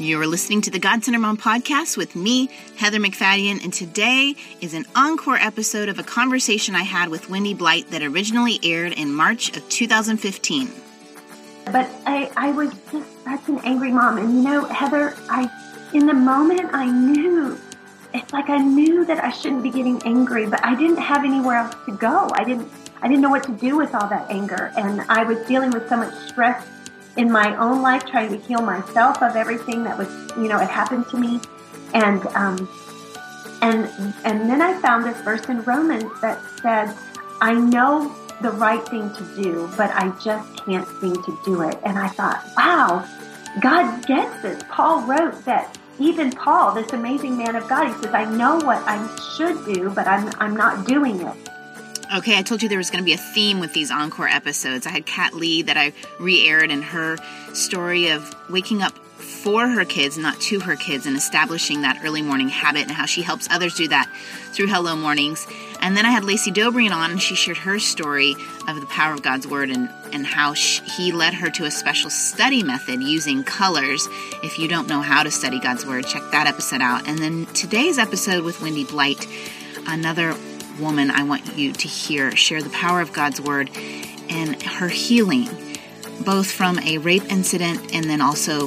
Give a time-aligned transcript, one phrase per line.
[0.00, 4.36] You are listening to the God Centered Mom podcast with me, Heather MacFadyen, and today
[4.60, 8.92] is an encore episode of a conversation I had with Wendy Blight that originally aired
[8.92, 10.70] in March of 2015.
[11.64, 15.50] But I, I was just such an angry mom, and you know, Heather, I,
[15.92, 17.58] in the moment, I knew.
[18.14, 21.56] It's like I knew that I shouldn't be getting angry, but I didn't have anywhere
[21.56, 22.30] else to go.
[22.34, 22.70] I didn't,
[23.02, 25.88] I didn't know what to do with all that anger, and I was dealing with
[25.88, 26.64] so much stress
[27.18, 30.68] in my own life, trying to heal myself of everything that was, you know, it
[30.68, 31.40] happened to me.
[31.92, 32.68] And, um,
[33.60, 36.96] and, and then I found this verse in Romans that said,
[37.40, 41.76] I know the right thing to do, but I just can't seem to do it.
[41.84, 43.04] And I thought, wow,
[43.60, 44.62] God gets this.
[44.70, 48.78] Paul wrote that even Paul, this amazing man of God, he says, I know what
[48.86, 48.96] I
[49.36, 51.36] should do, but I'm, I'm not doing it.
[52.16, 54.86] Okay, I told you there was going to be a theme with these encore episodes.
[54.86, 57.18] I had Kat Lee that I re aired in her
[57.52, 62.22] story of waking up for her kids, not to her kids, and establishing that early
[62.22, 64.10] morning habit and how she helps others do that
[64.52, 65.46] through Hello Mornings.
[65.82, 68.34] And then I had Lacey Dobrian on, and she shared her story
[68.66, 71.70] of the power of God's Word and, and how she, he led her to a
[71.70, 74.08] special study method using colors.
[74.42, 77.06] If you don't know how to study God's Word, check that episode out.
[77.06, 79.26] And then today's episode with Wendy Blight,
[79.86, 80.34] another
[80.78, 83.70] woman I want you to hear share the power of God's word
[84.28, 85.48] and her healing,
[86.24, 88.66] both from a rape incident and then also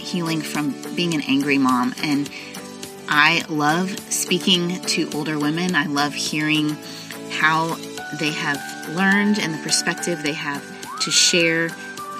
[0.00, 1.94] healing from being an angry mom.
[2.02, 2.30] And
[3.08, 5.74] I love speaking to older women.
[5.74, 6.76] I love hearing
[7.30, 7.76] how
[8.18, 10.62] they have learned and the perspective they have
[11.00, 11.70] to share.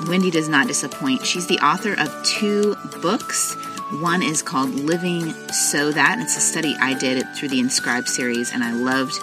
[0.06, 1.26] Wendy does not disappoint.
[1.26, 3.56] She's the author of two books
[3.90, 8.06] one is called Living So That, and it's a study I did through the InScribed
[8.06, 9.18] series, and I loved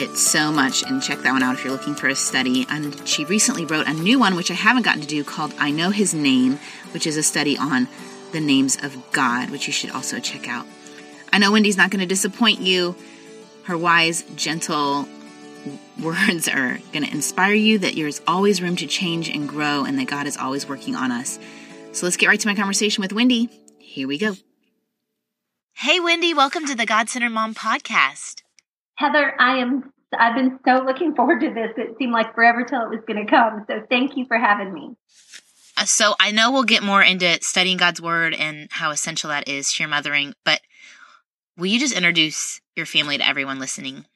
[0.00, 0.82] it so much.
[0.82, 2.66] And check that one out if you're looking for a study.
[2.68, 5.70] And she recently wrote a new one, which I haven't gotten to do, called I
[5.70, 6.58] Know His Name,
[6.92, 7.88] which is a study on
[8.32, 10.66] the names of God, which you should also check out.
[11.32, 12.96] I know Wendy's not going to disappoint you.
[13.64, 15.08] Her wise, gentle
[16.02, 19.98] words are going to inspire you that there's always room to change and grow, and
[19.98, 21.38] that God is always working on us.
[21.92, 23.48] So let's get right to my conversation with Wendy.
[23.78, 24.34] Here we go.
[25.74, 28.42] Hey, Wendy, welcome to the God Centered Mom podcast.
[28.96, 29.92] Heather, I am.
[30.16, 31.72] I've been so looking forward to this.
[31.76, 33.64] It seemed like forever till it was going to come.
[33.68, 34.96] So thank you for having me.
[35.76, 39.48] Uh, so I know we'll get more into studying God's Word and how essential that
[39.48, 40.60] is to your mothering, but
[41.56, 44.06] will you just introduce your family to everyone listening?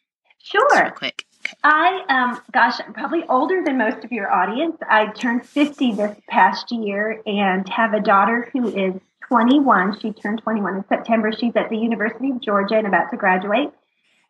[0.42, 0.66] Sure.
[0.72, 1.26] Real quick.
[1.44, 1.56] Okay.
[1.64, 4.76] I, um, gosh, I'm probably older than most of your audience.
[4.88, 8.94] I turned 50 this past year and have a daughter who is
[9.28, 9.98] 21.
[10.00, 11.32] She turned 21 in September.
[11.32, 13.70] She's at the University of Georgia and about to graduate.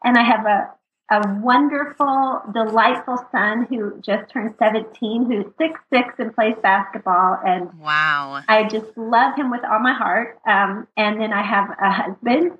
[0.04, 0.70] And I have a,
[1.12, 7.38] a wonderful, delightful son who just turned 17, who's six six and plays basketball.
[7.44, 10.38] And wow, I just love him with all my heart.
[10.46, 12.58] Um, and then I have a husband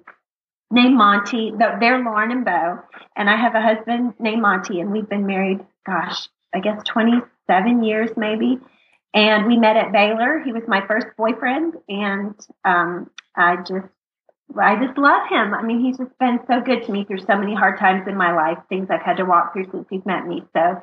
[0.71, 1.53] named Monty.
[1.59, 2.81] They're Lauren and Bo.
[3.17, 7.83] And I have a husband named Monty, and we've been married, gosh, I guess 27
[7.83, 8.61] years maybe
[9.15, 10.41] and we met at Baylor.
[10.45, 12.34] He was my first boyfriend, and
[12.65, 13.89] um, I just
[14.61, 15.55] I just love him.
[15.55, 18.17] I mean, he's just been so good to me through so many hard times in
[18.17, 20.43] my life, things I've had to walk through since he's met me.
[20.53, 20.81] So,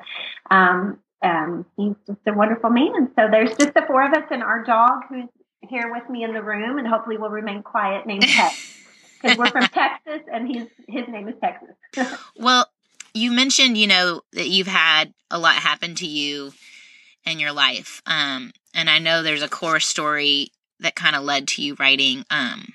[0.50, 3.10] um, um, he's just a wonderful man.
[3.16, 5.28] So there's just the four of us and our dog who's
[5.68, 8.78] here with me in the room, and hopefully will remain quiet, named Tex,
[9.20, 12.18] because we're from Texas, and his his name is Texas.
[12.36, 12.66] well,
[13.14, 16.52] you mentioned, you know, that you've had a lot happen to you
[17.24, 18.02] in your life.
[18.06, 22.24] Um, and I know there's a core story that kind of led to you writing
[22.30, 22.72] um,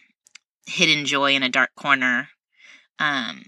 [0.66, 2.28] Hidden Joy in a Dark Corner.
[3.00, 3.46] Um,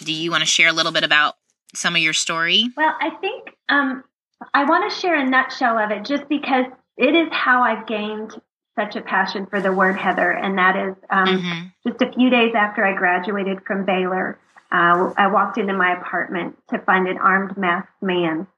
[0.00, 1.34] do you want to share a little bit about
[1.74, 2.64] some of your story?
[2.76, 4.04] Well, I think um,
[4.52, 8.32] I want to share a nutshell of it just because it is how I've gained
[8.76, 10.30] such a passion for the word Heather.
[10.30, 11.88] And that is um, mm-hmm.
[11.88, 14.38] just a few days after I graduated from Baylor,
[14.72, 18.48] uh, I walked into my apartment to find an armed masked man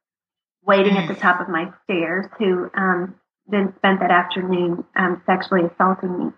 [0.65, 1.03] waiting mm.
[1.03, 1.21] at the mm.
[1.21, 3.15] top of my stairs who um,
[3.47, 6.33] then spent that afternoon um, sexually assaulting me.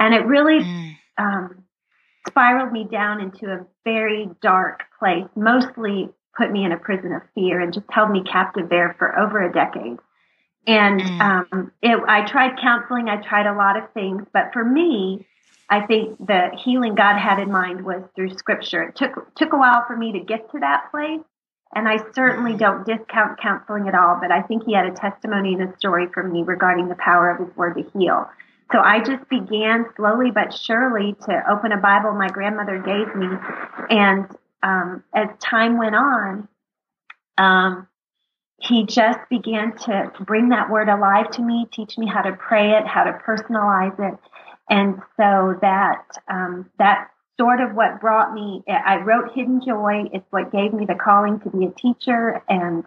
[0.00, 0.96] And it really mm.
[1.18, 1.64] um,
[2.26, 7.22] spiraled me down into a very dark place, mostly put me in a prison of
[7.34, 9.98] fear and just held me captive there for over a decade.
[10.66, 11.20] And mm.
[11.20, 15.26] um, it, I tried counseling, I tried a lot of things, but for me,
[15.70, 18.84] I think the healing God had in mind was through Scripture.
[18.84, 21.20] It took took a while for me to get to that place,
[21.74, 25.54] and I certainly don't discount counseling at all, but I think he had a testimony
[25.54, 28.30] and a story for me regarding the power of his word to heal.
[28.72, 33.28] So I just began slowly but surely to open a Bible my grandmother gave me.
[33.88, 34.26] And
[34.62, 36.48] um, as time went on,
[37.38, 37.88] um,
[38.60, 42.72] he just began to bring that word alive to me, teach me how to pray
[42.72, 44.18] it, how to personalize it.
[44.68, 47.08] And so that, um, that
[47.40, 50.10] sort of what brought me, I wrote Hidden Joy.
[50.12, 52.84] It's what gave me the calling to be a teacher and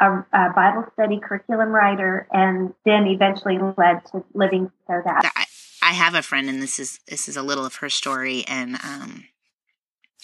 [0.00, 5.30] a, a Bible study curriculum writer, and then eventually led to living so that.
[5.36, 5.44] I,
[5.82, 8.76] I have a friend, and this is this is a little of her story, and
[8.82, 9.24] um,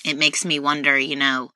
[0.04, 0.98] it makes me wonder.
[0.98, 1.50] You know,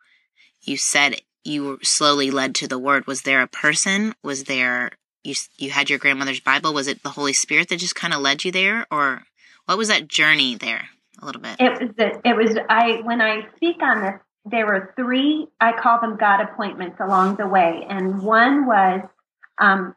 [0.63, 3.07] you said you were slowly led to the Word.
[3.07, 4.15] Was there a person?
[4.23, 4.93] Was there
[5.25, 5.35] you?
[5.59, 6.75] You had your grandmother's Bible.
[6.75, 9.23] Was it the Holy Spirit that just kind of led you there, or
[9.67, 10.89] what was that journey there?
[11.23, 11.57] A little bit.
[11.59, 11.91] It was.
[11.97, 12.57] The, it was.
[12.69, 15.49] I when I speak on this, there were three.
[15.61, 19.03] I call them God appointments along the way, and one was
[19.59, 19.95] um,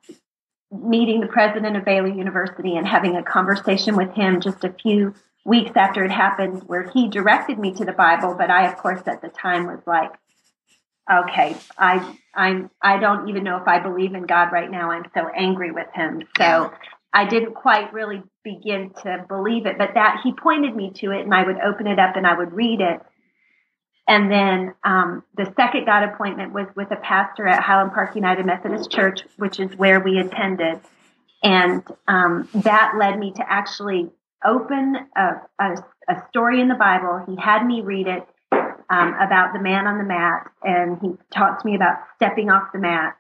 [0.72, 5.14] meeting the president of Baylor University and having a conversation with him just a few
[5.46, 8.36] weeks after it happened, where he directed me to the Bible.
[8.38, 10.12] But I, of course, at the time was like,
[11.12, 14.92] okay, I I'm I don't even know if I believe in God right now.
[14.92, 16.24] I'm so angry with him.
[16.38, 16.72] So.
[17.16, 19.78] I didn't quite really begin to believe it.
[19.78, 22.36] But that he pointed me to it, and I would open it up and I
[22.36, 23.02] would read it.
[24.08, 28.46] And then um, the second God appointment was with a pastor at Highland Park United
[28.46, 30.82] Methodist Church, which is where we attended.
[31.42, 34.10] And um, that led me to actually
[34.46, 35.76] open a, a,
[36.10, 37.24] a, story in the Bible.
[37.28, 38.28] He had me read it
[38.90, 42.72] um, about the man on the mat, and he talked to me about stepping off
[42.74, 43.18] the mat.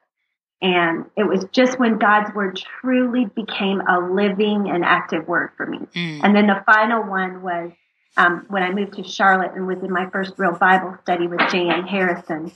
[0.61, 5.65] And it was just when God's word truly became a living and active word for
[5.65, 5.79] me.
[5.93, 6.21] Mm.
[6.23, 7.71] And then the final one was
[8.17, 11.39] um, when I moved to Charlotte and was in my first real Bible study with
[11.49, 12.51] Jan Harrison.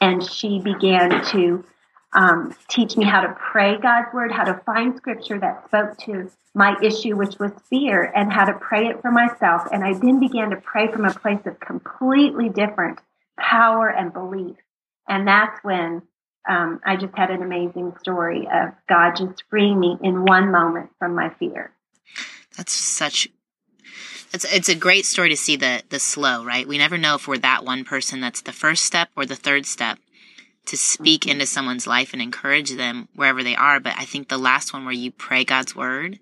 [0.00, 1.64] And she began to
[2.12, 6.30] um, teach me how to pray God's word, how to find scripture that spoke to
[6.54, 9.62] my issue, which was fear, and how to pray it for myself.
[9.72, 13.00] And I then began to pray from a place of completely different
[13.38, 14.56] power and belief.
[15.08, 16.02] And that's when
[16.48, 20.90] um, I just had an amazing story of God just freeing me in one moment
[20.98, 21.72] from my fear.
[22.56, 23.28] That's such
[24.34, 26.66] it's it's a great story to see the the slow, right?
[26.66, 29.64] We never know if we're that one person that's the first step or the third
[29.64, 29.98] step
[30.66, 31.30] to speak mm-hmm.
[31.30, 33.78] into someone's life and encourage them wherever they are.
[33.80, 36.18] But I think the last one where you pray God's word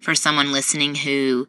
[0.00, 1.46] for someone listening who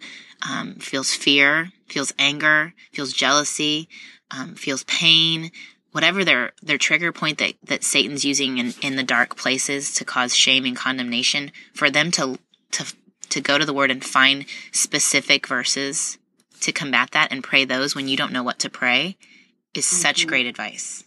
[0.48, 3.90] um, feels fear, feels anger, feels jealousy,
[4.30, 5.52] um, feels pain,
[5.94, 10.06] whatever their their trigger point that that Satan's using in, in the dark places to
[10.06, 12.38] cause shame and condemnation, for them to
[12.72, 12.94] to
[13.34, 16.18] to go to the word and find specific verses
[16.62, 19.18] to combat that and pray those when you don't know what to pray
[19.74, 19.98] is mm-hmm.
[19.98, 21.04] such great advice.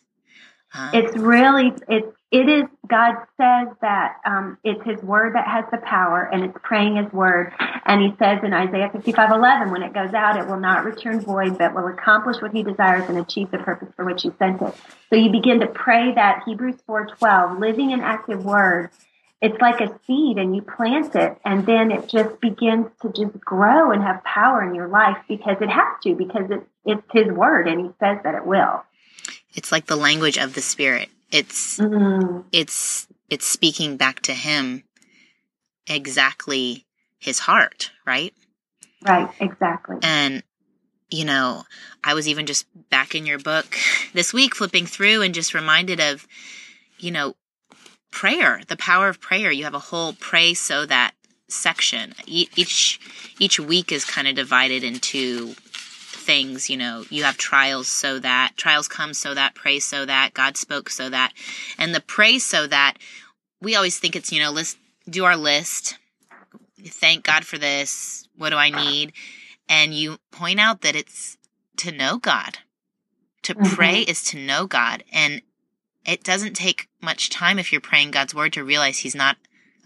[0.75, 5.65] Um, it's really it it is God says that um, it's His word that has
[5.71, 7.53] the power, and it's praying His word.
[7.87, 10.85] And He says in Isaiah fifty five eleven, when it goes out, it will not
[10.85, 14.33] return void, but will accomplish what He desires and achieve the purpose for which He
[14.39, 14.75] sent it.
[15.09, 18.91] So you begin to pray that Hebrews four twelve, living an active word,
[19.43, 23.39] it's like a seed and you plant it and then it just begins to just
[23.41, 27.27] grow and have power in your life because it has to because it, it's his
[27.29, 28.83] word and he says that it will.
[29.55, 31.11] It's like the language of the spirit.
[31.31, 32.41] It's mm-hmm.
[32.53, 34.85] it's it's speaking back to him
[35.87, 36.87] exactly
[37.19, 38.33] his heart right?
[39.07, 39.97] Right exactly.
[40.03, 40.43] And
[41.09, 41.63] you know
[42.03, 43.77] i was even just back in your book
[44.13, 46.27] this week flipping through and just reminded of
[46.99, 47.35] you know
[48.17, 49.53] prayer, the power of prayer.
[49.53, 51.13] You have a whole pray so that
[51.49, 52.15] section.
[52.27, 52.99] Each
[53.39, 58.55] each week is kind of divided into things, you know, you have trials so that
[58.57, 61.35] trials come so that pray so that God spoke so that
[61.79, 62.95] and the pray so that
[63.61, 65.99] we always think it's, you know, list do our list.
[66.83, 68.27] Thank God for this.
[68.35, 69.13] What do I need?
[69.69, 71.37] And you point out that it's
[71.77, 72.59] to know God.
[73.43, 73.75] To mm-hmm.
[73.75, 75.43] pray is to know God and
[76.07, 79.37] it doesn't take much time if you're praying God's word to realize he's not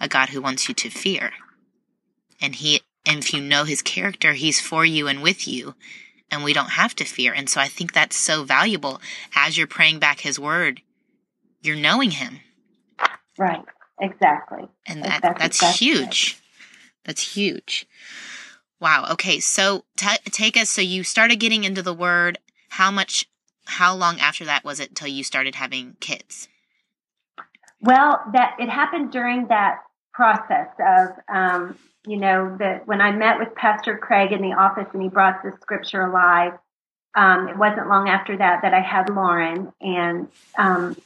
[0.00, 1.32] a God who wants you to fear.
[2.40, 5.74] And he and if you know his character, he's for you and with you,
[6.30, 7.32] and we don't have to fear.
[7.32, 9.00] And so I think that's so valuable
[9.34, 10.82] as you're praying back his word,
[11.62, 12.40] you're knowing him.
[13.38, 13.64] Right.
[14.00, 14.68] Exactly.
[14.86, 16.34] And that that's, that's, that's huge.
[16.34, 16.42] Right.
[17.04, 17.86] That's huge.
[18.80, 19.06] Wow.
[19.12, 19.40] Okay.
[19.40, 20.70] So t- take us.
[20.70, 22.38] So you started getting into the word.
[22.70, 23.28] How much
[23.66, 26.48] how long after that was it until you started having kids?
[27.80, 29.78] Well, that it happened during that
[30.12, 34.86] process of, um, you know, that when I met with Pastor Craig in the office
[34.92, 36.52] and he brought the scripture alive.
[37.16, 40.96] Um, it wasn't long after that that I had Lauren, and um,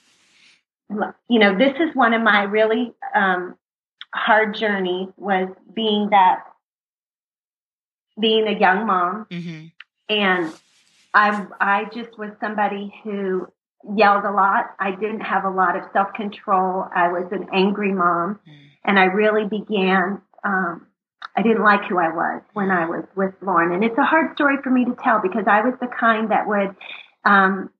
[1.29, 3.57] you know, this is one of my really um,
[4.15, 6.45] hard journeys was being that
[8.21, 9.67] being a young mom mm-hmm.
[10.09, 10.53] and
[11.15, 13.47] I I just was somebody who
[13.97, 14.75] yelled a lot.
[14.79, 16.87] I didn't have a lot of self control.
[16.95, 18.53] I was an angry mom, mm.
[18.85, 20.21] and I really began.
[20.45, 20.87] Um,
[21.37, 24.35] I didn't like who I was when I was with Lauren, and it's a hard
[24.35, 26.77] story for me to tell because I was the kind that would
[27.25, 27.71] um,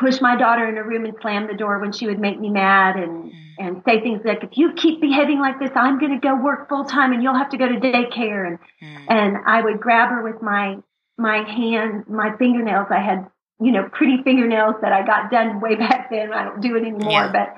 [0.00, 2.48] push my daughter in a room and slam the door when she would make me
[2.48, 3.32] mad and mm.
[3.58, 6.68] and say things like if you keep behaving like this i'm going to go work
[6.68, 9.04] full time and you'll have to go to daycare and mm.
[9.08, 10.76] and i would grab her with my
[11.20, 13.26] my hand my fingernails i had
[13.60, 16.80] you know pretty fingernails that i got done way back then i don't do it
[16.80, 17.32] anymore yeah.
[17.32, 17.54] but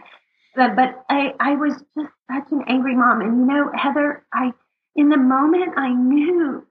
[0.54, 4.52] but, but i i was just such an angry mom and you know heather i
[4.96, 6.66] in the moment i knew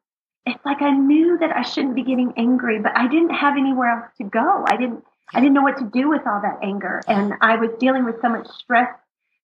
[0.45, 3.89] it's like i knew that i shouldn't be getting angry but i didn't have anywhere
[3.89, 7.01] else to go i didn't I didn't know what to do with all that anger.
[7.07, 8.89] And I was dealing with so much stress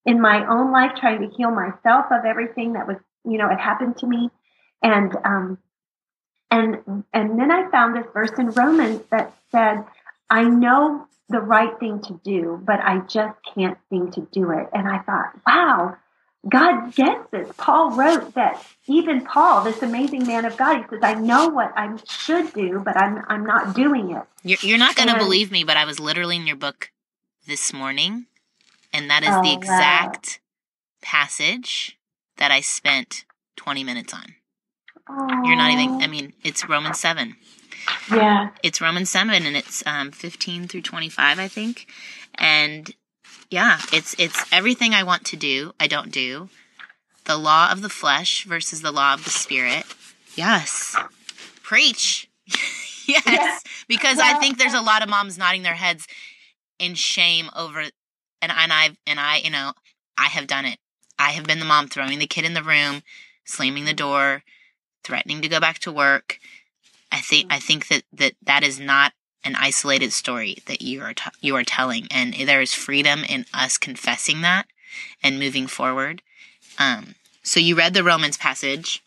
[0.04, 3.60] in my own life, trying to heal myself of everything that was, you know, had
[3.60, 4.30] happened to me.
[4.82, 5.58] And, um,
[6.50, 9.84] and, and then I found this verse in Romans that said,
[10.30, 14.68] I know the right thing to do, but I just can't seem to do it.
[14.72, 15.96] And I thought, wow,
[16.48, 17.48] God gets this.
[17.56, 21.72] Paul wrote that even Paul, this amazing man of God, he says, I know what
[21.76, 24.22] I should do, but I'm I'm not doing it.
[24.42, 26.90] You're, you're not going to believe me, but I was literally in your book
[27.46, 28.26] this morning,
[28.92, 31.08] and that is oh, the exact wow.
[31.10, 31.98] passage
[32.36, 33.24] that I spent
[33.56, 34.36] 20 minutes on.
[35.08, 35.42] Oh.
[35.44, 37.36] You're not even, I mean, it's Romans 7.
[38.12, 38.50] Yeah.
[38.62, 41.86] It's Romans 7, and it's um, 15 through 25, I think.
[42.34, 42.94] And
[43.50, 46.48] yeah, it's it's everything I want to do, I don't do.
[47.24, 49.84] The law of the flesh versus the law of the spirit.
[50.34, 50.96] Yes.
[51.62, 52.28] Preach.
[53.06, 53.22] yes.
[53.26, 53.58] Yeah.
[53.86, 56.06] Because well, I think there's a lot of moms nodding their heads
[56.78, 59.72] in shame over and and I've and I, you know,
[60.16, 60.78] I have done it.
[61.18, 63.02] I have been the mom throwing the kid in the room,
[63.44, 64.44] slamming the door,
[65.04, 66.38] threatening to go back to work.
[67.10, 69.12] I think I think that that that is not
[69.44, 73.46] an isolated story that you are t- you are telling, and there is freedom in
[73.54, 74.66] us confessing that
[75.22, 76.22] and moving forward.
[76.78, 79.02] Um, so you read the Romans passage,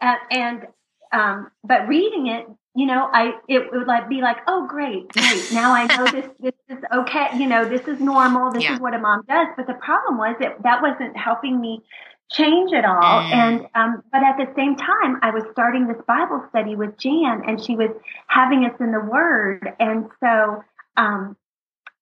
[0.00, 0.66] uh, and
[1.12, 5.52] um, but reading it, you know, I it would like be like, oh great, great.
[5.52, 7.28] Now I know this this is okay.
[7.38, 8.50] You know, this is normal.
[8.50, 8.74] This yeah.
[8.74, 9.48] is what a mom does.
[9.56, 11.82] But the problem was that that wasn't helping me
[12.30, 13.22] change it all.
[13.22, 13.32] Mm.
[13.32, 17.42] And um, but at the same time, I was starting this Bible study with Jan,
[17.46, 17.90] and she was
[18.26, 19.72] having us in the Word.
[19.78, 20.62] And so
[20.96, 21.36] um,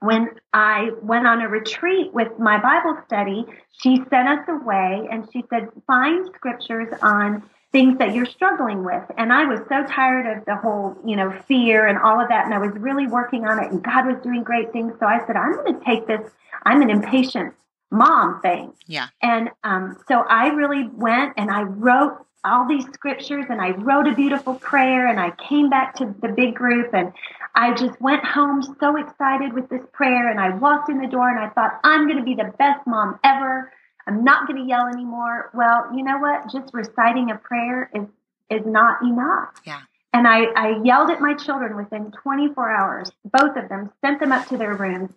[0.00, 5.29] when I went on a retreat with my Bible study, she sent us away, and
[5.33, 9.02] she said, "Find scriptures on." things that you're struggling with.
[9.17, 12.45] And I was so tired of the whole, you know, fear and all of that.
[12.45, 14.93] And I was really working on it and God was doing great things.
[15.00, 16.21] So I said, I'm going to take this.
[16.64, 17.55] I'm an impatient
[17.93, 18.73] mom thing.
[18.87, 19.09] Yeah.
[19.21, 24.09] And um, so I really went and I wrote all these scriptures and I wrote
[24.09, 27.13] a beautiful prayer and I came back to the big group and
[27.55, 31.29] I just went home so excited with this prayer and I walked in the door
[31.29, 33.73] and I thought, I'm going to be the best mom ever.
[34.09, 35.51] I'm not going to yell anymore.
[35.55, 36.51] Well, you know what?
[36.51, 38.07] Just reciting a prayer is
[38.51, 39.51] is not enough.
[39.65, 39.81] Yeah.
[40.13, 44.31] And I, I yelled at my children within 24 hours, both of them, sent them
[44.31, 45.11] up to their rooms.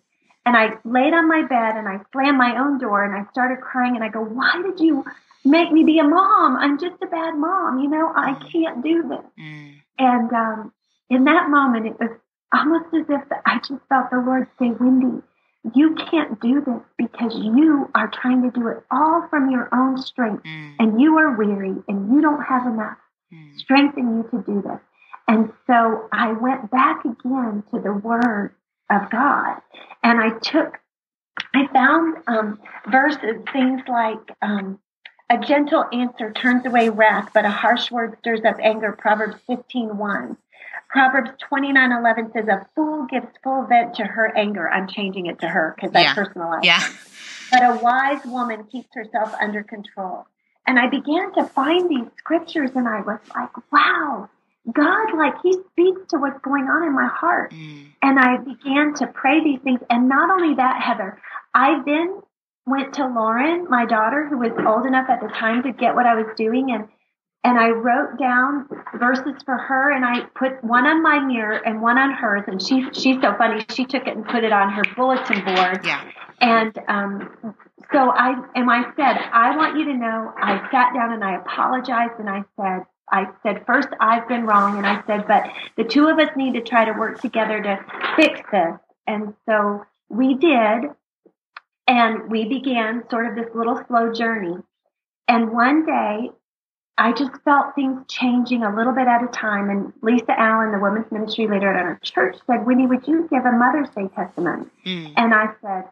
[0.46, 3.60] And I laid on my bed and I slammed my own door and I started
[3.60, 5.04] crying and I go, Why did you
[5.44, 6.56] make me be a mom?
[6.56, 7.80] I'm just a bad mom.
[7.80, 9.26] You know, I can't do this.
[9.38, 9.74] Mm.
[9.98, 10.72] And um,
[11.10, 12.10] in that moment, it was
[12.54, 15.20] almost as if I just felt the Lord say, Wendy,
[15.74, 19.98] you can't do this because you are trying to do it all from your own
[19.98, 20.74] strength mm.
[20.78, 22.98] and you are weary and you don't have enough
[23.34, 23.58] mm.
[23.58, 24.78] strength in you to do this.
[25.26, 28.54] And so I went back again to the word
[28.90, 29.60] of God.
[30.02, 30.78] And I took,
[31.54, 34.78] I found um, verses, things like um,
[35.28, 38.92] a gentle answer turns away wrath, but a harsh word stirs up anger.
[38.92, 40.36] Proverbs 15 1.
[40.88, 44.70] Proverbs 29 11 says, A fool gives full vent to her anger.
[44.70, 46.12] I'm changing it to her because yeah.
[46.12, 46.80] I personalize Yeah.
[47.50, 50.26] But a wise woman keeps herself under control.
[50.66, 54.28] And I began to find these scriptures and I was like, wow,
[54.72, 57.52] God, like He speaks to what's going on in my heart.
[57.52, 57.86] Mm.
[58.02, 59.80] And I began to pray these things.
[59.90, 61.20] And not only that, Heather,
[61.54, 62.20] I then
[62.66, 66.06] went to Lauren, my daughter, who was old enough at the time to get what
[66.06, 66.72] I was doing.
[66.72, 66.88] And
[67.46, 68.68] and I wrote down
[68.98, 72.60] verses for her and I put one on my mirror and one on hers and
[72.60, 76.02] she she's so funny she took it and put it on her bulletin board yeah
[76.40, 77.54] and um
[77.92, 81.36] so I and I said I want you to know I sat down and I
[81.36, 84.78] apologized and I said I said, first, I've been wrong.
[84.78, 85.44] And I said, but
[85.76, 87.78] the two of us need to try to work together to
[88.16, 88.74] fix this.
[89.06, 90.90] And so we did.
[91.88, 94.56] And we began sort of this little slow journey.
[95.28, 96.30] And one day,
[96.98, 99.70] I just felt things changing a little bit at a time.
[99.70, 103.44] And Lisa Allen, the women's ministry leader at our church, said, Winnie, would you give
[103.44, 104.64] a Mother's Day testimony?
[104.84, 105.12] Mm.
[105.16, 105.84] And I said,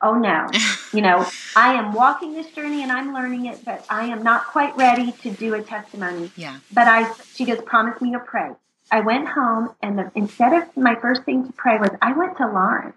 [0.00, 0.48] Oh no,
[0.92, 1.26] you know,
[1.56, 5.12] I am walking this journey and I'm learning it, but I am not quite ready
[5.12, 6.30] to do a testimony.
[6.36, 6.58] Yeah.
[6.72, 8.50] But I, she goes, promise me to pray.
[8.90, 12.36] I went home and the, instead of my first thing to pray was I went
[12.38, 12.94] to Lauren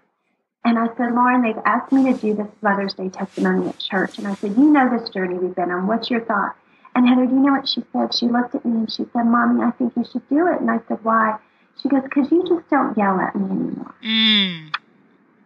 [0.64, 4.18] and I said, Lauren, they've asked me to do this Mother's Day testimony at church.
[4.18, 5.86] And I said, you know this journey we've been on.
[5.86, 6.56] What's your thought?
[6.94, 8.14] And Heather, do you know what she said?
[8.14, 10.60] She looked at me and she said, Mommy, I think you should do it.
[10.60, 11.38] And I said, Why?
[11.82, 13.94] She goes, Because you just don't yell at me anymore.
[14.04, 14.74] Mm.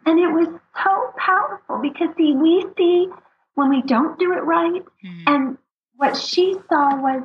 [0.06, 0.46] And it was
[0.84, 3.08] so powerful because, see, we see
[3.54, 4.82] when we don't do it right.
[5.04, 5.22] Mm.
[5.26, 5.58] And
[5.96, 7.22] what she saw was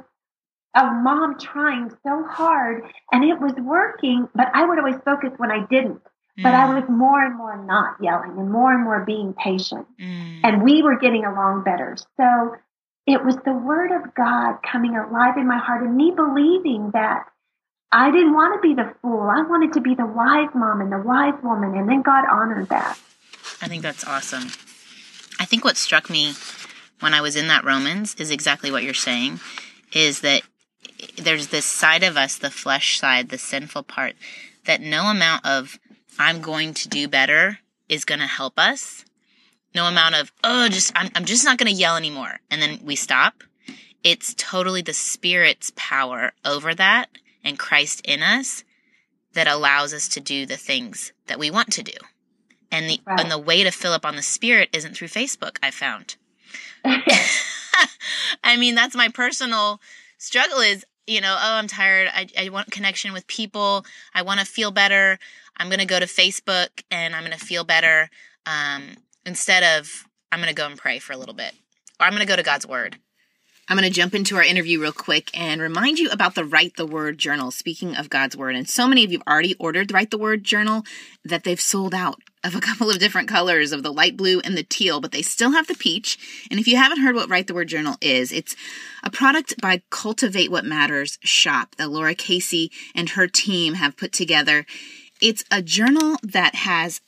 [0.74, 5.52] a mom trying so hard and it was working, but I would always focus when
[5.52, 6.02] I didn't.
[6.40, 6.44] Mm.
[6.44, 6.82] But I mm.
[6.82, 9.86] was more and more not yelling and more and more being patient.
[10.00, 10.40] Mm.
[10.44, 11.98] And we were getting along better.
[12.18, 12.56] So
[13.06, 17.26] it was the word of God coming alive in my heart and me believing that
[17.91, 19.21] I didn't want to be the fool.
[19.21, 21.75] I wanted to be the wise mom and the wise woman.
[21.75, 22.98] And then God honored that.
[23.62, 24.48] I think that's awesome.
[25.39, 26.33] I think what struck me
[27.01, 29.39] when I was in that Romans is exactly what you're saying
[29.91, 30.43] is that
[31.17, 34.15] there's this side of us, the flesh side, the sinful part,
[34.65, 35.79] that no amount of
[36.17, 39.03] I'm going to do better is going to help us
[39.74, 42.39] no amount of, oh, just, I'm, I'm just not going to yell anymore.
[42.50, 43.43] And then we stop.
[44.03, 47.10] It's totally the Spirit's power over that
[47.43, 48.63] and Christ in us
[49.33, 51.93] that allows us to do the things that we want to do.
[52.71, 53.19] And the, right.
[53.19, 56.15] and the way to fill up on the Spirit isn't through Facebook, I found.
[58.43, 59.81] I mean, that's my personal
[60.17, 62.10] struggle is, you know, oh, I'm tired.
[62.13, 63.86] I, I want connection with people.
[64.13, 65.19] I want to feel better.
[65.57, 68.10] I'm going to go to Facebook and I'm going to feel better.
[68.45, 68.83] Um,
[69.25, 71.53] instead of I'm going to go and pray for a little bit
[72.00, 72.98] or I'm going to go to God's word.
[73.72, 76.75] I'm going to jump into our interview real quick and remind you about the Write
[76.75, 77.51] the Word journal.
[77.51, 80.18] Speaking of God's Word, and so many of you have already ordered the Write the
[80.18, 80.84] Word journal
[81.24, 84.58] that they've sold out of a couple of different colors of the light blue and
[84.58, 86.20] the teal, but they still have the peach.
[86.51, 88.58] And if you haven't heard what Write the Word journal is, it's
[89.06, 94.12] a product by Cultivate What Matters shop that Lara Casey and her team have put
[94.12, 94.65] together.
[95.22, 97.00] It's a journal that has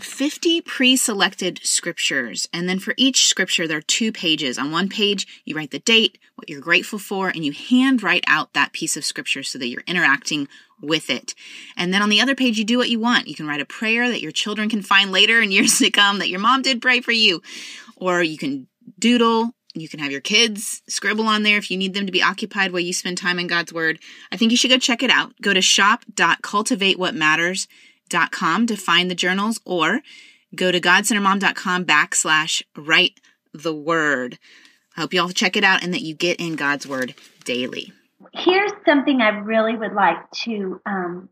[0.00, 2.48] 50 pre selected scriptures.
[2.52, 4.58] And then for each scripture, there are two pages.
[4.58, 8.24] On one page, you write the date, what you're grateful for, and you hand write
[8.26, 10.48] out that piece of scripture so that you're interacting
[10.80, 11.34] with it.
[11.76, 13.28] And then on the other page, you do what you want.
[13.28, 16.18] You can write a prayer that your children can find later in years to come
[16.18, 17.42] that your mom did pray for you.
[17.96, 18.66] Or you can
[18.98, 19.50] doodle.
[19.76, 22.70] You can have your kids scribble on there if you need them to be occupied
[22.70, 23.98] while you spend time in God's Word.
[24.30, 25.32] I think you should go check it out.
[25.42, 27.66] Go to shop.cultivatewhatmatters.com
[28.30, 30.00] com to find the journals or
[30.54, 33.20] go to godcenteredmom.com backslash write
[33.52, 34.38] the word.
[34.96, 37.14] I hope you all check it out and that you get in God's word
[37.44, 37.92] daily.
[38.32, 41.28] Here's something I really would like to um,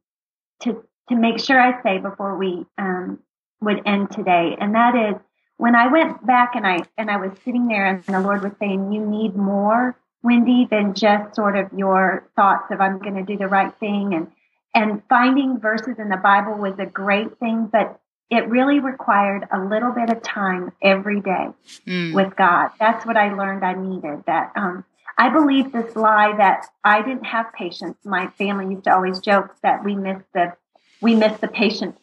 [0.63, 3.21] to to make sure I say before we um,
[3.61, 5.21] would end today, and that is
[5.57, 8.53] when I went back and I and I was sitting there and the Lord was
[8.59, 13.23] saying, "You need more, Wendy, than just sort of your thoughts of I'm going to
[13.23, 14.31] do the right thing and
[14.75, 19.61] and finding verses in the Bible was a great thing, but it really required a
[19.61, 21.49] little bit of time every day
[21.87, 22.15] mm.
[22.15, 22.71] with God.
[22.81, 24.25] That's what I learned I needed.
[24.27, 24.85] That um,
[25.19, 27.99] I believe this lie that I didn't have patience.
[28.05, 30.55] My family used to always joke that we missed the
[31.03, 31.99] we missed the patience.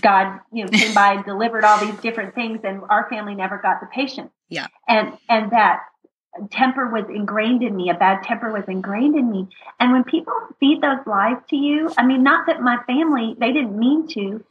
[0.00, 3.58] God, you know, came by and delivered all these different things, and our family never
[3.58, 4.32] got the patience.
[4.48, 5.82] Yeah, and and that
[6.50, 9.48] temper was ingrained in me, a bad temper was ingrained in me.
[9.80, 13.52] And when people feed those lies to you, I mean, not that my family, they
[13.52, 14.44] didn't mean to,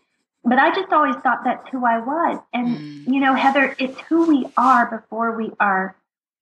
[0.43, 2.39] but I just always thought that's who I was.
[2.53, 3.13] And, mm.
[3.13, 5.95] you know, Heather, it's who we are before we are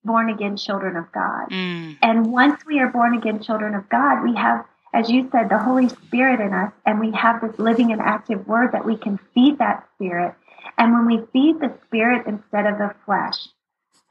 [0.04, 1.50] born again children of God.
[1.50, 1.98] Mm.
[2.02, 5.58] And once we are born again children of God, we have, as you said, the
[5.58, 9.18] Holy Spirit in us, and we have this living and active word that we can
[9.34, 10.34] feed that spirit.
[10.78, 13.48] And when we feed the spirit instead of the flesh,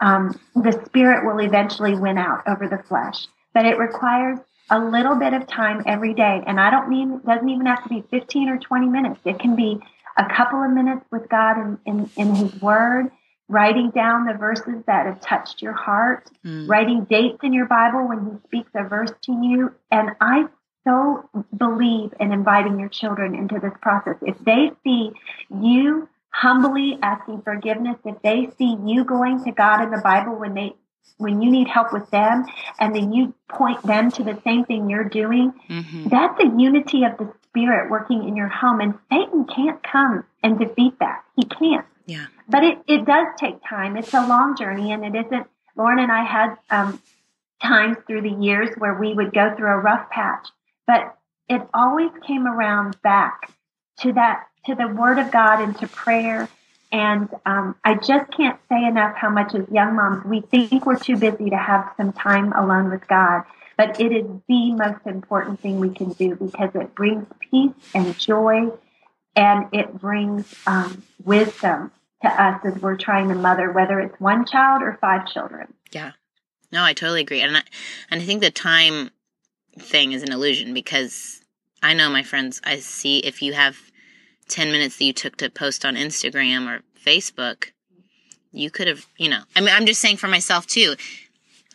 [0.01, 3.27] um, the spirit will eventually win out over the flesh.
[3.53, 6.41] But it requires a little bit of time every day.
[6.45, 9.19] And I don't mean, it doesn't even have to be 15 or 20 minutes.
[9.25, 9.79] It can be
[10.17, 13.11] a couple of minutes with God in, in, in His Word,
[13.47, 16.67] writing down the verses that have touched your heart, mm.
[16.67, 19.73] writing dates in your Bible when He speaks a verse to you.
[19.91, 20.45] And I
[20.87, 24.15] so believe in inviting your children into this process.
[24.21, 25.11] If they see
[25.49, 30.53] you humbly asking forgiveness if they see you going to God in the Bible when
[30.53, 30.75] they
[31.17, 32.45] when you need help with them
[32.79, 36.07] and then you point them to the same thing you're doing mm-hmm.
[36.09, 40.59] that's a unity of the spirit working in your home and satan can't come and
[40.59, 44.91] defeat that he can't yeah but it, it does take time it's a long journey
[44.91, 46.99] and it isn't lauren and i had um,
[47.61, 50.47] times through the years where we would go through a rough patch,
[50.87, 51.17] but
[51.49, 53.51] it always came around back
[53.99, 56.49] to that, to the Word of God and to prayer.
[56.95, 60.97] And um, I just can't say enough how much as young moms we think we're
[60.97, 63.43] too busy to have some time alone with God.
[63.75, 68.17] But it is the most important thing we can do because it brings peace and
[68.17, 68.71] joy
[69.35, 74.45] and it brings um, wisdom to us as we're trying to mother, whether it's one
[74.45, 75.73] child or five children.
[75.91, 76.13] Yeah.
[76.71, 77.41] No, I totally agree.
[77.41, 77.63] And I,
[78.09, 79.09] and I think the time
[79.77, 81.41] thing is an illusion because
[81.83, 83.77] I know my friends, I see if you have
[84.49, 87.71] 10 minutes that you took to post on Instagram or Facebook,
[88.51, 90.95] you could have, you know, I mean, I'm just saying for myself too,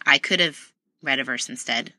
[0.06, 1.92] I could have read a verse instead,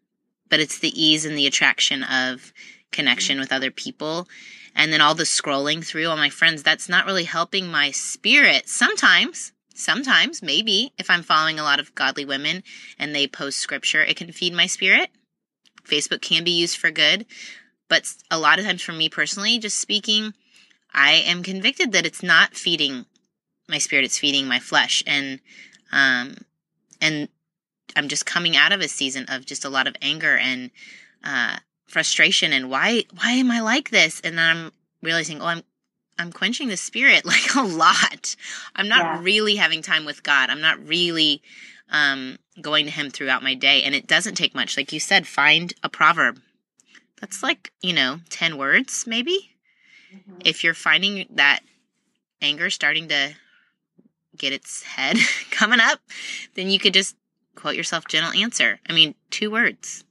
[0.49, 2.53] but it's the ease and the attraction of
[2.91, 4.27] connection with other people.
[4.75, 8.69] And then all the scrolling through all my friends, that's not really helping my spirit.
[8.69, 12.63] Sometimes, sometimes, maybe if I'm following a lot of godly women
[12.97, 15.09] and they post scripture, it can feed my spirit.
[15.83, 17.25] Facebook can be used for good.
[17.89, 20.33] But a lot of times for me personally, just speaking,
[20.93, 23.05] I am convicted that it's not feeding
[23.67, 25.03] my spirit, it's feeding my flesh.
[25.07, 25.39] And,
[25.91, 26.37] um,
[26.99, 27.29] and
[27.95, 30.71] I'm just coming out of a season of just a lot of anger and,
[31.23, 34.21] uh, frustration and why, why am I like this?
[34.21, 35.63] And then I'm realizing, oh, I'm,
[36.17, 38.35] I'm quenching the spirit like a lot.
[38.75, 39.19] I'm not yeah.
[39.21, 40.49] really having time with God.
[40.49, 41.41] I'm not really,
[41.89, 43.83] um, going to him throughout my day.
[43.83, 44.77] And it doesn't take much.
[44.77, 46.41] Like you said, find a proverb.
[47.19, 49.51] That's like, you know, 10 words maybe
[50.13, 50.39] Mm-hmm.
[50.45, 51.61] If you're finding that
[52.41, 53.33] anger starting to
[54.37, 55.17] get its head
[55.51, 55.99] coming up,
[56.55, 57.15] then you could just
[57.55, 58.79] quote yourself gentle answer.
[58.87, 60.03] I mean, two words.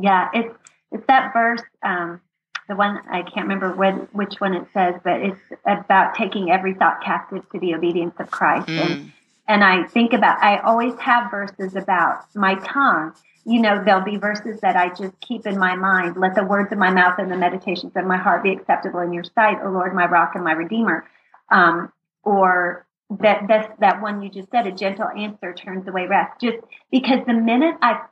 [0.00, 0.54] Yeah, it's
[0.92, 2.20] it's that verse, um,
[2.68, 6.74] the one I can't remember when, which one it says, but it's about taking every
[6.74, 8.68] thought captive to the obedience of Christ.
[8.68, 8.78] Mm.
[8.78, 9.12] And
[9.48, 14.16] and I think about I always have verses about my tongue you know, there'll be
[14.16, 16.16] verses that I just keep in my mind.
[16.16, 19.12] Let the words of my mouth and the meditations of my heart be acceptable in
[19.12, 21.04] your sight, O Lord, my rock and my redeemer.
[21.50, 22.86] Um, or
[23.20, 26.36] that that that one you just said, a gentle answer turns away wrath.
[26.40, 26.58] Just
[26.90, 28.02] because the minute I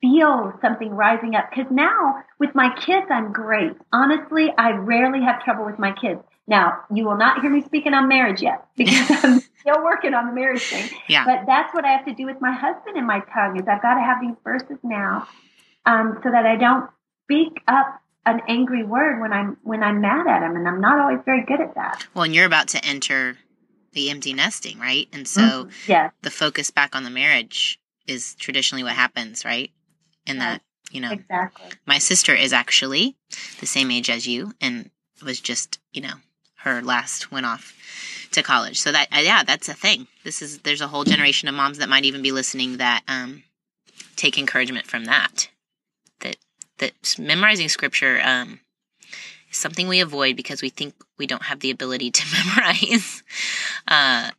[0.00, 3.72] feel something rising up, because now with my kids, I'm great.
[3.92, 6.20] Honestly, I rarely have trouble with my kids.
[6.46, 10.26] Now, you will not hear me speaking on marriage yet because I'm still working on
[10.26, 10.90] the marriage thing.
[11.08, 11.24] Yeah.
[11.24, 13.82] But that's what I have to do with my husband and my tongue is I've
[13.82, 15.28] got to have these verses now
[15.86, 16.90] um, so that I don't
[17.24, 20.98] speak up an angry word when I'm when I'm mad at him, and I'm not
[21.00, 22.06] always very good at that.
[22.14, 23.36] Well, and you're about to enter
[23.92, 25.08] the empty nesting, right?
[25.12, 25.90] And so mm-hmm.
[25.90, 26.12] yes.
[26.22, 29.70] the focus back on the marriage is traditionally what happens, right?
[30.26, 30.44] In yes.
[30.44, 30.62] that,
[30.94, 31.66] you know, exactly.
[31.84, 33.16] My sister is actually
[33.60, 34.90] the same age as you, and
[35.24, 36.14] was just, you know,
[36.62, 37.74] her last went off
[38.32, 38.80] to college.
[38.80, 40.06] So that uh, yeah, that's a thing.
[40.24, 43.42] This is there's a whole generation of moms that might even be listening that um,
[44.16, 45.48] take encouragement from that.
[46.20, 46.36] That
[46.78, 48.60] that memorizing scripture um,
[49.50, 53.22] is something we avoid because we think we don't have the ability to memorize.
[53.86, 54.30] Uh,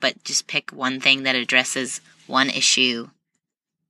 [0.00, 3.08] but just pick one thing that addresses one issue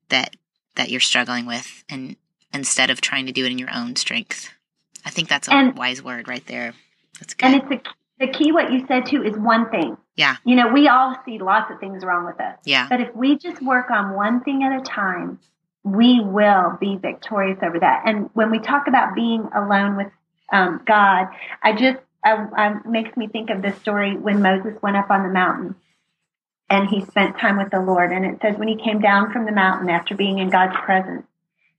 [0.08, 0.36] that
[0.76, 2.16] that you're struggling with, and
[2.52, 4.50] instead of trying to do it in your own strength.
[5.04, 6.74] I think that's a and, wise word right there.
[7.18, 7.46] That's good.
[7.46, 9.96] And it's a the key what you said too is one thing.
[10.16, 10.36] Yeah.
[10.44, 12.56] You know, we all see lots of things wrong with us.
[12.64, 12.88] Yeah.
[12.88, 15.38] But if we just work on one thing at a time,
[15.84, 18.02] we will be victorious over that.
[18.06, 20.08] And when we talk about being alone with
[20.52, 21.26] um, God,
[21.62, 25.22] I just I, I makes me think of this story when Moses went up on
[25.22, 25.76] the mountain
[26.70, 28.12] and he spent time with the Lord.
[28.12, 31.26] And it says when he came down from the mountain after being in God's presence,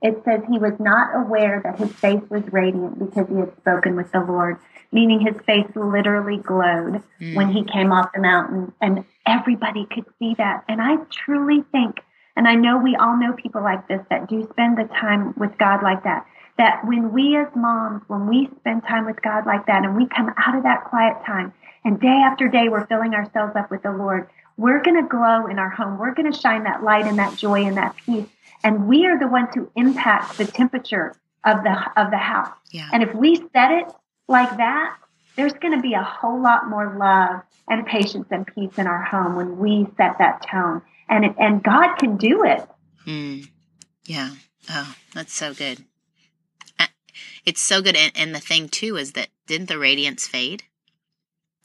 [0.01, 3.95] it says he was not aware that his face was radiant because he had spoken
[3.95, 4.57] with the Lord,
[4.91, 7.35] meaning his face literally glowed mm.
[7.35, 10.63] when he came off the mountain, and everybody could see that.
[10.69, 11.99] And I truly think,
[12.35, 15.57] and I know we all know people like this that do spend the time with
[15.57, 16.27] God like that,
[16.59, 20.07] that when we as moms, when we spend time with God like that, and we
[20.07, 23.81] come out of that quiet time, and day after day we're filling ourselves up with
[23.81, 25.97] the Lord, we're going to glow in our home.
[25.97, 28.27] We're going to shine that light and that joy and that peace
[28.63, 32.55] and we are the ones who impact the temperature of the of the house.
[32.71, 32.89] Yeah.
[32.91, 33.91] And if we set it
[34.27, 34.97] like that,
[35.35, 39.03] there's going to be a whole lot more love and patience and peace in our
[39.03, 40.81] home when we set that tone.
[41.09, 42.67] And it, and God can do it.
[43.05, 43.47] Mm.
[44.05, 44.31] Yeah.
[44.69, 45.85] Oh, that's so good.
[47.45, 47.95] It's so good.
[47.95, 50.63] And, and the thing too is that didn't the radiance fade?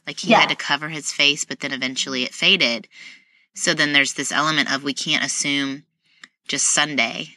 [0.07, 2.87] Like he had to cover his face, but then eventually it faded.
[3.55, 5.85] So then there's this element of we can't assume
[6.49, 7.29] just Sunday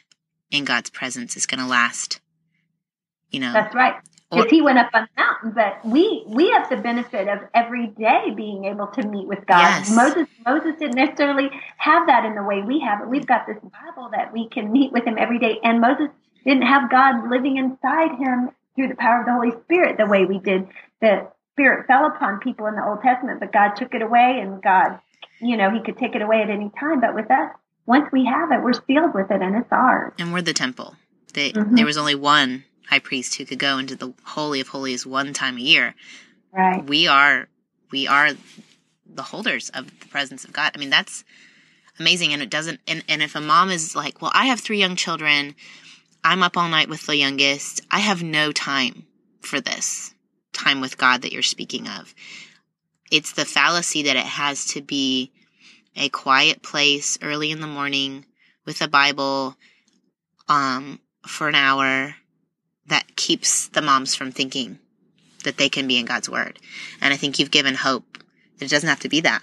[0.50, 2.20] in God's presence is going to last.
[3.30, 3.94] You know, that's right.
[4.30, 5.52] because he went up on the mountain.
[5.52, 9.60] But we we have the benefit of every day being able to meet with God.
[9.60, 9.90] Yes.
[9.90, 13.08] Moses Moses didn't necessarily have that in the way we have it.
[13.08, 16.08] We've got this Bible that we can meet with him every day, and Moses
[16.44, 20.24] didn't have God living inside him through the power of the Holy Spirit the way
[20.24, 20.68] we did.
[21.00, 24.62] The Spirit fell upon people in the Old Testament, but God took it away, and
[24.62, 25.00] God,
[25.40, 27.00] you know, He could take it away at any time.
[27.00, 27.50] But with us,
[27.86, 30.12] once we have it, we're sealed with it, and it's ours.
[30.18, 30.96] And we're the temple.
[31.32, 31.74] They, mm-hmm.
[31.74, 35.32] There was only one high priest who could go into the holy of holies one
[35.32, 35.94] time a year.
[36.52, 36.84] Right.
[36.84, 37.48] We are
[37.90, 38.30] we are
[39.06, 40.72] the holders of the presence of God.
[40.74, 41.24] I mean, that's
[41.98, 42.32] amazing.
[42.32, 44.96] And it doesn't and, and if a mom is like, Well, I have three young
[44.96, 45.54] children,
[46.24, 49.06] I'm up all night with the youngest, I have no time
[49.40, 50.14] for this
[50.52, 52.14] time with God that you're speaking of.
[53.10, 55.30] It's the fallacy that it has to be
[55.96, 58.26] a quiet place early in the morning
[58.64, 59.56] with a Bible
[60.48, 62.14] um, for an hour
[62.86, 64.78] that keeps the moms from thinking
[65.44, 66.58] that they can be in God's Word.
[67.00, 68.18] And I think you've given hope
[68.58, 69.42] that it doesn't have to be that.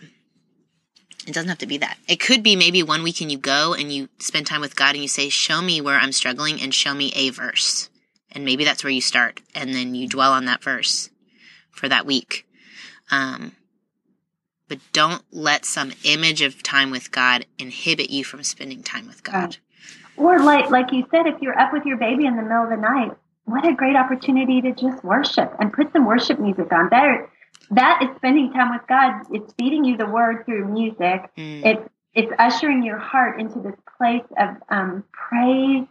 [1.26, 1.98] It doesn't have to be that.
[2.08, 5.02] It could be maybe one weekend you go and you spend time with God and
[5.02, 7.90] you say, Show me where I'm struggling and show me a verse.
[8.32, 9.42] And maybe that's where you start.
[9.56, 11.10] And then you dwell on that verse
[11.72, 12.46] for that week.
[13.10, 13.54] Um,
[14.74, 19.22] but don't let some image of time with God inhibit you from spending time with
[19.22, 19.58] God.
[20.18, 22.72] Or like like you said, if you're up with your baby in the middle of
[22.72, 23.12] the night,
[23.46, 26.90] what a great opportunity to just worship and put some worship music on.
[26.90, 27.30] There,
[27.70, 29.26] that is spending time with God.
[29.32, 31.30] It's feeding you the word through music.
[31.38, 31.66] Mm.
[31.66, 35.86] It's it's ushering your heart into this place of um, praise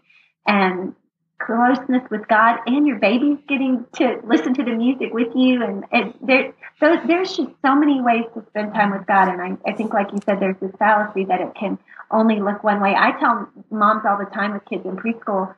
[0.44, 0.96] and
[1.44, 5.62] closeness with God, and your baby's getting to listen to the music with you.
[5.62, 9.28] And it, there, so there's just so many ways to spend time with God.
[9.28, 11.78] And I, I think, like you said, there's this fallacy that it can
[12.10, 12.94] only look one way.
[12.96, 15.54] I tell moms all the time with kids in preschool,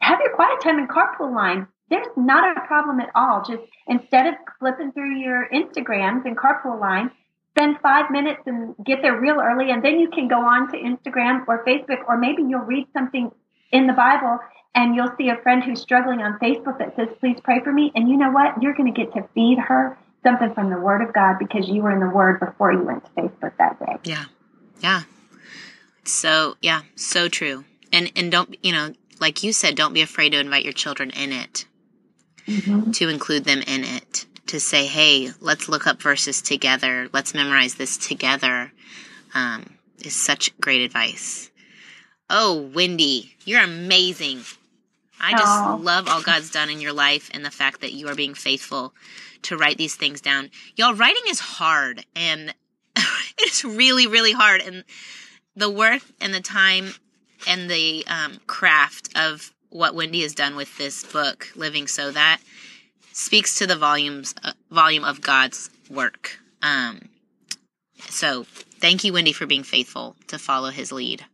[0.00, 1.66] have your quiet time in carpool line.
[1.90, 3.44] There's not a problem at all.
[3.46, 7.10] Just instead of flipping through your Instagrams and carpool line,
[7.50, 10.78] spend five minutes and get there real early, and then you can go on to
[10.78, 13.30] Instagram or Facebook, or maybe you'll read something
[13.72, 14.38] in the Bible
[14.74, 17.92] and you'll see a friend who's struggling on Facebook that says, Please pray for me.
[17.94, 18.62] And you know what?
[18.62, 21.82] You're going to get to feed her something from the Word of God because you
[21.82, 23.96] were in the Word before you went to Facebook that day.
[24.04, 24.24] Yeah.
[24.80, 25.02] Yeah.
[26.04, 27.64] So, yeah, so true.
[27.92, 31.10] And, and don't, you know, like you said, don't be afraid to invite your children
[31.10, 31.66] in it,
[32.46, 32.90] mm-hmm.
[32.92, 37.74] to include them in it, to say, hey, let's look up verses together, let's memorize
[37.74, 38.72] this together,
[39.34, 41.51] um, is such great advice.
[42.30, 44.42] Oh, Wendy, you're amazing.
[45.20, 45.82] I just Aww.
[45.82, 48.92] love all God's done in your life and the fact that you are being faithful
[49.42, 50.50] to write these things down.
[50.76, 52.54] Y'all, writing is hard and
[53.38, 54.60] it's really, really hard.
[54.62, 54.84] And
[55.54, 56.94] the work and the time
[57.46, 62.40] and the um, craft of what Wendy has done with this book, Living So That,
[63.12, 66.38] speaks to the volumes uh, volume of God's work.
[66.62, 67.08] Um,
[68.08, 71.24] so thank you, Wendy, for being faithful to follow His lead.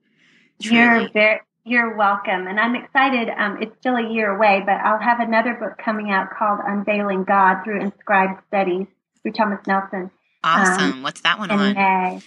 [0.60, 0.76] Truly.
[0.76, 3.28] You're very you're welcome, and I'm excited.
[3.28, 7.24] Um, it's still a year away, but I'll have another book coming out called Unveiling
[7.24, 8.86] God through Inscribed Studies
[9.22, 10.10] through Thomas Nelson.
[10.42, 10.92] Awesome.
[10.92, 11.74] Um, What's that one on?
[11.74, 12.22] May.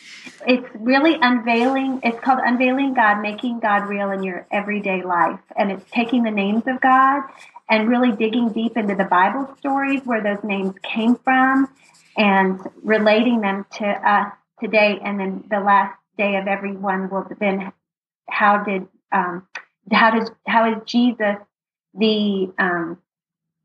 [0.46, 2.02] It's really unveiling.
[2.04, 5.40] It's called Unveiling God, Making God Real in Your Everyday Life.
[5.56, 7.24] And it's taking the names of God
[7.70, 11.70] and really digging deep into the Bible stories where those names came from
[12.18, 15.00] and relating them to us today.
[15.04, 17.72] And then the last day of everyone will then
[18.32, 19.48] how did um,
[19.92, 21.36] how does how is Jesus
[21.94, 22.98] the um,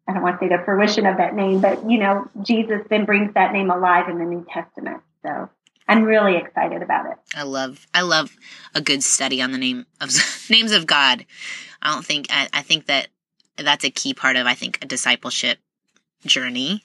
[0.09, 3.05] I don't want to say the fruition of that name, but you know, Jesus then
[3.05, 5.03] brings that name alive in the New Testament.
[5.23, 5.49] So
[5.89, 7.19] I'm really excited about it.
[7.35, 8.37] I love I love
[8.75, 10.11] a good study on the name of
[10.51, 11.25] names of God.
[11.83, 13.09] I don't think I, I think that
[13.57, 15.59] that's a key part of I think a discipleship
[16.25, 16.85] journey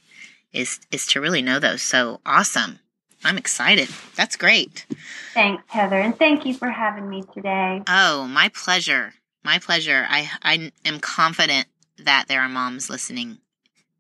[0.53, 1.81] is is to really know those.
[1.81, 2.79] So awesome.
[3.23, 3.89] I'm excited.
[4.15, 4.85] That's great.
[5.33, 7.83] Thanks, Heather, and thank you for having me today.
[7.87, 9.13] Oh, my pleasure.
[9.43, 10.05] My pleasure.
[10.09, 13.39] I I am confident that there are moms listening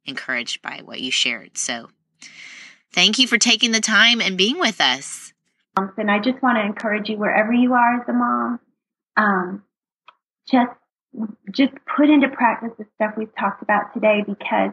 [0.05, 1.57] encouraged by what you shared.
[1.57, 1.89] So
[2.93, 5.33] thank you for taking the time and being with us.
[5.75, 8.59] And I just want to encourage you wherever you are as a mom,
[9.15, 9.63] um,
[10.49, 10.71] just
[11.51, 14.71] just put into practice the stuff we've talked about today because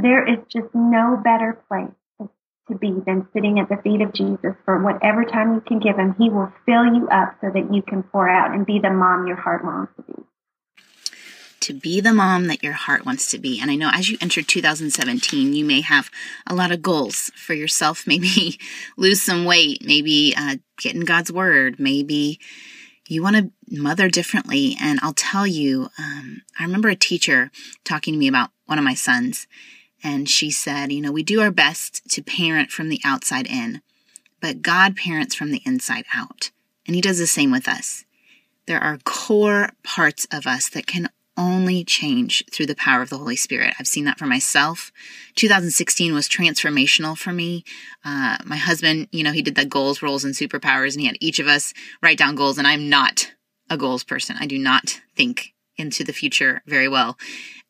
[0.00, 1.94] there is just no better place
[2.68, 5.96] to be than sitting at the feet of Jesus for whatever time you can give
[5.96, 6.14] him.
[6.18, 9.26] He will fill you up so that you can pour out and be the mom
[9.26, 10.22] your heart longs to be
[11.60, 13.60] to be the mom that your heart wants to be.
[13.60, 16.10] And I know as you enter 2017, you may have
[16.46, 18.04] a lot of goals for yourself.
[18.06, 18.58] Maybe
[18.96, 22.38] lose some weight, maybe uh, get in God's word, maybe,
[23.06, 24.76] you want to mother differently.
[24.80, 27.50] And I'll tell you, um, I remember a teacher
[27.84, 29.46] talking to me about one of my sons,
[30.02, 33.80] and she said, You know, we do our best to parent from the outside in,
[34.40, 36.50] but God parents from the inside out.
[36.86, 38.04] And He does the same with us.
[38.66, 41.08] There are core parts of us that can
[41.38, 43.74] only change through the power of the Holy Spirit.
[43.78, 44.90] I've seen that for myself.
[45.36, 47.64] 2016 was transformational for me.
[48.04, 51.16] Uh, my husband, you know, he did the goals, roles, and superpowers, and he had
[51.20, 52.58] each of us write down goals.
[52.58, 53.32] And I'm not
[53.70, 54.36] a goals person.
[54.40, 57.16] I do not think into the future very well.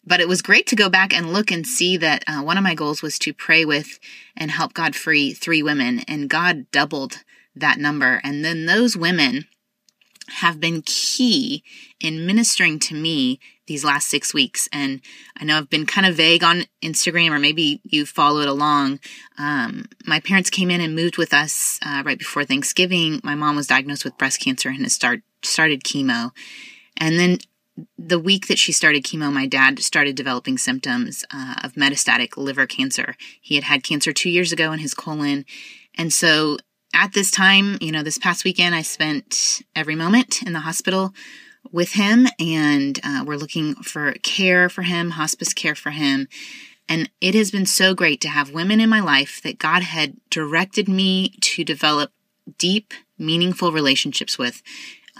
[0.09, 2.65] But it was great to go back and look and see that uh, one of
[2.65, 3.99] my goals was to pray with
[4.35, 8.21] and help God free three women, and God doubled that number.
[8.25, 9.47] And then those women
[10.29, 11.63] have been key
[12.01, 14.67] in ministering to me these last six weeks.
[14.73, 15.03] And
[15.37, 19.01] I know I've been kind of vague on Instagram, or maybe you followed along.
[19.37, 23.21] Um, my parents came in and moved with us uh, right before Thanksgiving.
[23.23, 26.31] My mom was diagnosed with breast cancer and has start, started chemo.
[26.97, 27.39] And then
[27.97, 32.67] the week that she started chemo, my dad started developing symptoms uh, of metastatic liver
[32.67, 33.17] cancer.
[33.41, 35.45] He had had cancer two years ago in his colon.
[35.97, 36.59] And so
[36.95, 41.13] at this time, you know, this past weekend, I spent every moment in the hospital
[41.71, 46.29] with him, and uh, we're looking for care for him, hospice care for him.
[46.89, 50.17] And it has been so great to have women in my life that God had
[50.31, 52.11] directed me to develop
[52.57, 54.63] deep, meaningful relationships with.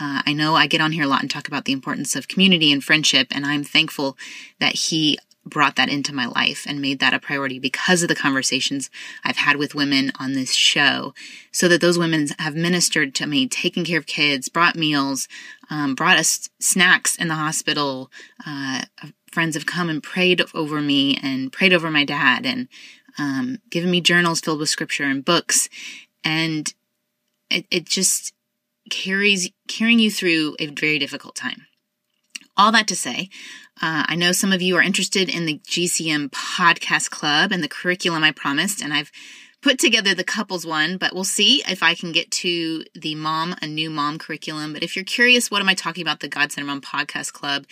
[0.01, 2.29] Uh, I know I get on here a lot and talk about the importance of
[2.29, 4.17] community and friendship, and I'm thankful
[4.61, 8.15] that He brought that into my life and made that a priority because of the
[8.15, 8.91] conversations
[9.25, 11.15] I've had with women on this show.
[11.53, 15.27] So that those women have ministered to me, taken care of kids, brought meals,
[15.71, 18.11] um, brought us snacks in the hospital.
[18.47, 18.83] Uh,
[19.33, 22.69] friends have come and prayed over me and prayed over my dad and
[23.19, 25.69] um, given me journals filled with scripture and books.
[26.23, 26.73] And
[27.51, 28.33] it, it just
[28.91, 31.67] carries carrying you through a very difficult time.
[32.57, 33.29] All that to say,
[33.81, 37.69] uh, I know some of you are interested in the GCM podcast club and the
[37.69, 39.13] curriculum I promised, and I've
[39.63, 43.55] put together the couples one, but we'll see if I can get to the mom,
[43.63, 44.73] a new mom curriculum.
[44.73, 46.21] But if you're curious, what am I talking about?
[46.21, 47.67] The God Centered Mom Podcast Club.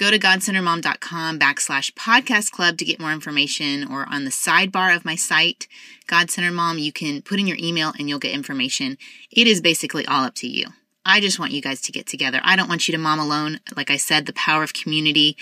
[0.00, 5.04] Go to godcenteredmom.com backslash podcast club to get more information or on the sidebar of
[5.04, 5.68] my site,
[6.06, 8.96] God Centered Mom, you can put in your email and you'll get information.
[9.30, 10.68] It is basically all up to you.
[11.04, 12.40] I just want you guys to get together.
[12.42, 13.60] I don't want you to mom alone.
[13.76, 15.36] Like I said, the power of community.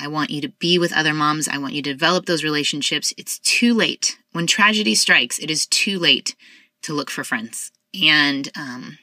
[0.00, 1.46] I want you to be with other moms.
[1.46, 3.14] I want you to develop those relationships.
[3.16, 4.18] It's too late.
[4.32, 6.34] When tragedy strikes, it is too late
[6.82, 7.70] to look for friends.
[7.94, 8.98] And um,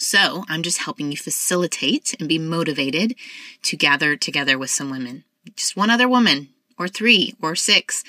[0.00, 3.14] so I'm just helping you facilitate and be motivated
[3.62, 5.24] to gather together with some women.
[5.56, 8.02] Just one other woman, or three, or six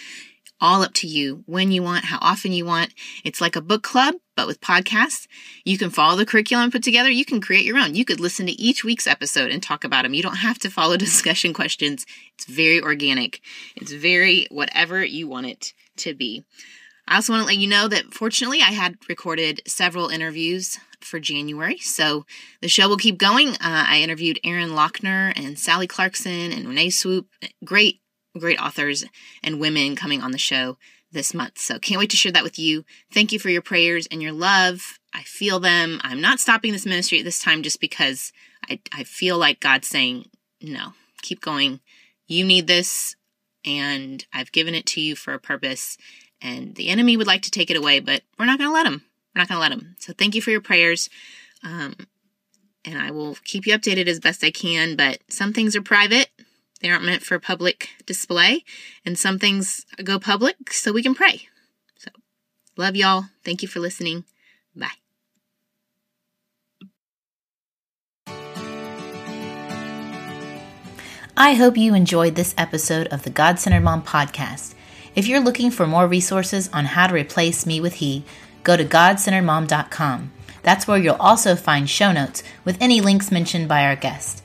[0.62, 2.94] all up to you when you want, how often you want.
[3.26, 5.28] It's like a book club, but with podcasts.
[5.66, 7.10] You can follow the curriculum put together.
[7.10, 7.96] You can create your own.
[7.96, 10.14] You could listen to each week's episode and talk about them.
[10.14, 12.06] You don't have to follow discussion questions.
[12.36, 13.42] It's very organic.
[13.76, 16.46] It's very whatever you want it to be.
[17.12, 21.20] I also want to let you know that fortunately I had recorded several interviews for
[21.20, 21.78] January.
[21.80, 22.26] So
[22.62, 23.50] the show will keep going.
[23.50, 27.28] Uh, I interviewed Erin Loechner and Sally Clarkson and Renee Swope.
[27.66, 28.00] Great
[28.40, 29.04] great authors
[29.44, 30.78] and women coming on the show
[31.12, 31.60] this month.
[31.60, 32.86] So can't wait to share that with you.
[33.14, 34.98] Thank you for your prayers and your love.
[35.14, 36.00] I feel them.
[36.06, 38.32] I'm not stopping this ministry at this time just because
[38.70, 40.28] I, I feel like God's saying,
[40.62, 41.82] no, keep going.
[42.28, 43.18] You need this,
[43.66, 45.98] and I've given it to you for a purpose.
[46.42, 48.88] And the enemy would like to take it away, but we're not going to let
[48.88, 49.04] him.
[49.36, 49.96] We're not going to let him.
[50.00, 51.10] So thank you for your prayers.
[51.64, 51.96] Um,
[52.84, 56.30] and I will keep you updated as best I can, but some things are private
[56.82, 58.66] they aren't meant for public display,
[59.06, 61.48] and some things go public so we can pray.
[61.98, 62.10] So,
[62.76, 63.26] love y'all.
[63.46, 64.26] Thank you for listening.
[64.76, 64.90] Bye.
[71.38, 74.74] I hope you enjoyed this episode of the God Centered Mom podcast.
[75.14, 78.24] If you're looking for more resources on how to replace me with he,
[78.64, 80.32] go to godcenteredmom.com.
[80.64, 84.44] That's where you'll also find show notes with any links mentioned by our guest.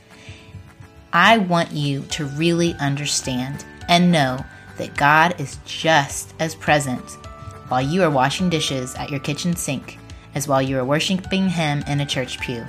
[1.12, 4.44] I want you to really understand and know
[4.78, 7.10] that God is just as present
[7.68, 9.98] while you are washing dishes at your kitchen sink
[10.34, 12.64] as while you are worshiping Him in a church pew.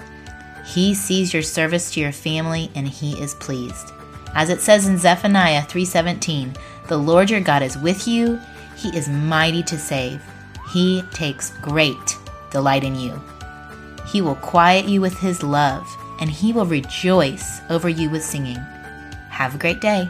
[0.66, 3.92] He sees your service to your family and He is pleased.
[4.34, 6.56] As it says in Zephaniah 3:17,
[6.88, 8.40] "The Lord your God is with you;
[8.76, 10.22] he is mighty to save.
[10.72, 12.18] He takes great
[12.50, 13.22] delight in you.
[14.06, 15.88] He will quiet you with his love."
[16.20, 18.58] and he will rejoice over you with singing.
[19.30, 20.10] Have a great day.